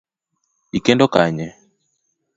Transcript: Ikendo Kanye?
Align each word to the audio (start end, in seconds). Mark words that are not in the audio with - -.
Ikendo 0.77 1.05
Kanye? 1.13 1.47